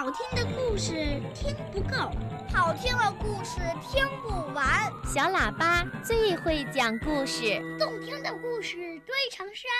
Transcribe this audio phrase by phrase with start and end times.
[0.00, 0.94] 好听的故事
[1.34, 2.10] 听不够，
[2.50, 4.90] 好听的故事听不完。
[5.04, 9.70] 小喇叭最会讲故事，动听的故事堆成山。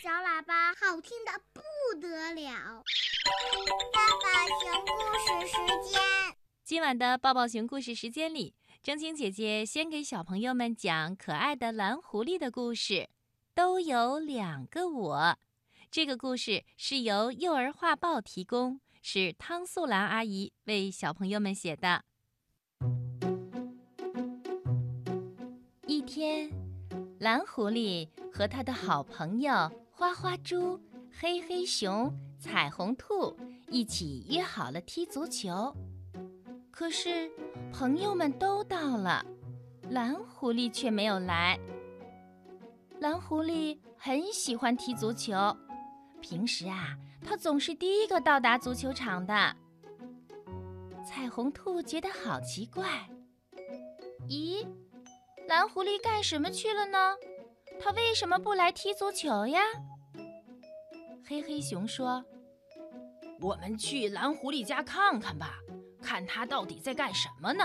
[0.00, 2.84] 小喇叭好听的不得了。
[3.92, 6.00] 爸爸熊故事时间，
[6.62, 8.54] 今晚的抱抱熊故事时间里，
[8.84, 13.08] 正晶姐姐先给小朋友们讲可爱的蓝狐狸的故事。
[13.52, 15.36] 都有两个我。
[15.90, 22.02] 这个故事是由幼儿画报提供，是汤素兰阿姨为小朋友们写的。
[25.86, 26.50] 一天，
[27.20, 30.80] 蓝狐狸和他的好朋友花花猪、
[31.20, 33.36] 黑黑熊、彩虹兔
[33.68, 35.76] 一起约好了踢足球。
[36.70, 37.30] 可是，
[37.74, 39.22] 朋友们都到了，
[39.90, 41.60] 蓝狐狸却没有来。
[43.00, 45.34] 蓝狐狸很喜欢踢足球。
[46.22, 49.56] 平时啊，他总是第一个到达足球场的。
[51.06, 53.08] 彩虹兔觉得好奇怪，
[54.28, 54.66] 咦，
[55.48, 57.16] 蓝狐狸干什么去了呢？
[57.80, 59.60] 他为什么不来踢足球呀？
[61.26, 62.24] 黑黑熊说
[63.40, 65.54] ：“我们去蓝狐狸家看看吧，
[66.02, 67.64] 看他到底在干什么呢。”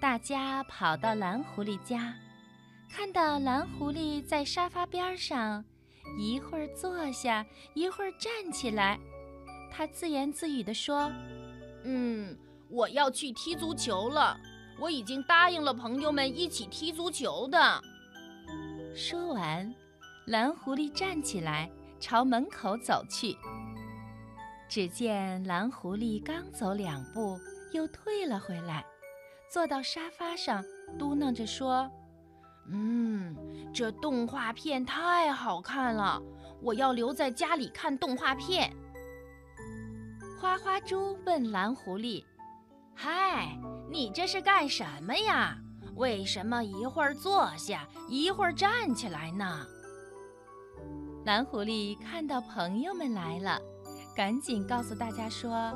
[0.00, 2.14] 大家跑到蓝狐狸家。
[2.96, 5.64] 看到蓝狐狸在沙发边上，
[6.16, 9.00] 一会儿坐下，一会儿站起来。
[9.68, 11.10] 他自言自语地说
[11.82, 12.38] ：“嗯，
[12.70, 14.38] 我要去踢足球了。
[14.78, 17.82] 我已经答应了朋友们一起踢足球的。”
[18.94, 19.74] 说完，
[20.26, 23.36] 蓝狐狸站起来朝门口走去。
[24.68, 27.36] 只见蓝狐狸刚走两步，
[27.72, 28.86] 又退了回来，
[29.50, 30.64] 坐到沙发上，
[30.96, 31.90] 嘟囔着说。
[32.66, 33.36] 嗯，
[33.74, 36.20] 这动画片太好看了，
[36.62, 38.72] 我要留在家里看动画片。
[40.40, 42.24] 花花猪问蓝狐狸
[42.94, 43.58] ：“嗨，
[43.90, 45.56] 你这是干什么呀？
[45.96, 49.66] 为什么一会儿坐下，一会儿站起来呢？”
[51.24, 53.60] 蓝狐狸看到朋友们来了，
[54.14, 55.72] 赶紧告诉大家说：“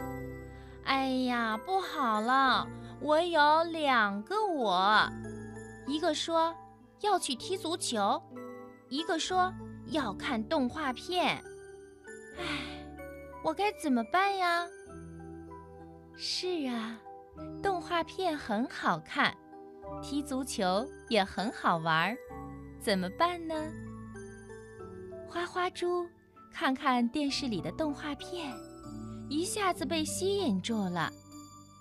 [0.84, 2.66] 哎呀，不好了，
[3.00, 5.08] 我有两个我，
[5.86, 6.54] 一个说。”
[7.00, 8.20] 要去踢足球，
[8.88, 9.52] 一个说
[9.86, 11.42] 要看动画片，
[12.36, 12.86] 唉，
[13.44, 14.66] 我该怎么办呀？
[16.16, 16.98] 是啊，
[17.62, 19.36] 动画片很好看，
[20.02, 22.16] 踢足球也很好玩儿，
[22.80, 23.54] 怎么办呢？
[25.28, 26.06] 花花猪
[26.52, 28.52] 看看电视里的动画片，
[29.28, 31.10] 一下子被吸引住了。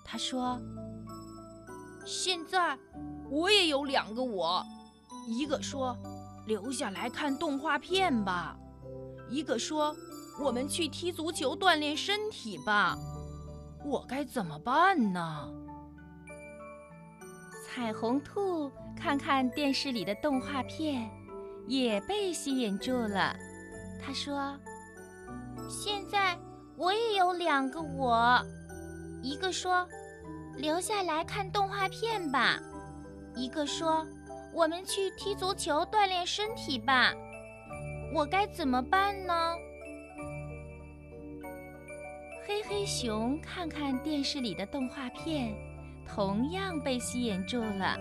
[0.04, 0.60] 他说
[2.06, 2.78] ：“现在
[3.28, 4.64] 我也有两个我。”
[5.28, 5.94] 一个说
[6.46, 8.56] ：“留下来看动画片吧。”
[9.28, 9.94] 一个说
[10.40, 12.96] ：“我们去踢足球锻炼身体吧。”
[13.84, 15.48] 我该怎么办呢？
[17.66, 21.10] 彩虹兔看看电视里的动画片，
[21.66, 23.36] 也被吸引住了。
[24.02, 24.58] 他说
[25.68, 26.38] ：“现在
[26.76, 28.42] 我也有两个我。”
[29.22, 29.86] 一个说
[30.56, 32.58] ：“留下来看动画片吧。”
[33.36, 34.06] 一个说。
[34.58, 37.14] 我们去踢足球锻炼身体吧，
[38.12, 39.54] 我该怎么办呢？
[42.44, 45.54] 黑黑熊看看电视里的动画片，
[46.04, 47.96] 同样被吸引住了。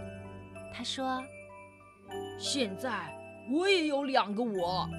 [0.73, 1.23] 他说
[2.41, 3.05] ：“现在
[3.53, 4.89] 我也有两个我，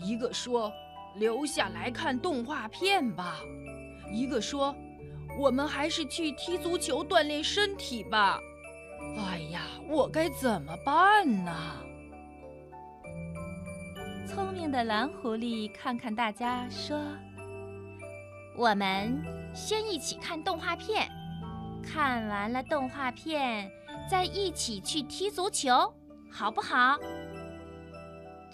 [0.00, 0.72] 一个说
[1.16, 3.36] 留下来看动画片吧，
[4.10, 4.74] 一个说
[5.38, 8.40] 我们还是去踢足球锻炼身体吧。”
[9.16, 11.52] 哎呀，我该怎么办呢？
[14.26, 17.00] 聪明的蓝狐狸看看大家，说
[18.58, 19.22] ：“我们
[19.54, 21.08] 先一起看动画片，
[21.82, 23.70] 看完了动画片，
[24.10, 25.92] 再一起去踢足球，
[26.30, 26.98] 好不好？”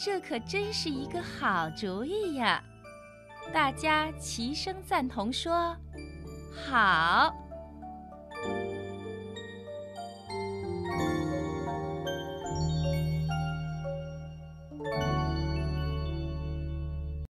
[0.02, 2.62] 这可真是一个好主意呀！
[3.52, 5.76] 大家齐声赞同说
[6.52, 7.34] ：“好。”